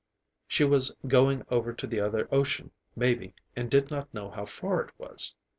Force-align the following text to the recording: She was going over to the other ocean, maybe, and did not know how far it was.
She 0.47 0.63
was 0.63 0.95
going 1.07 1.43
over 1.51 1.73
to 1.73 1.85
the 1.85 1.99
other 1.99 2.27
ocean, 2.31 2.71
maybe, 2.95 3.35
and 3.55 3.69
did 3.69 3.91
not 3.91 4.11
know 4.11 4.31
how 4.31 4.47
far 4.47 4.81
it 4.81 4.91
was. 4.97 5.35